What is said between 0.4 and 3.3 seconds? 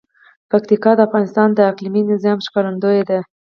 پکتیکا د افغانستان د اقلیمي نظام ښکارندوی ده.